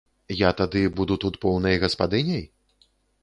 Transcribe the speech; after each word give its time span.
Я 0.37 0.49
тады 0.61 0.81
буду 0.99 1.17
тут 1.25 1.37
поўнай 1.45 1.75
гаспадыняй? 1.85 2.45